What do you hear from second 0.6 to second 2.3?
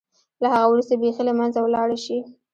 وروسته بېخي له منځه ولاړه شي.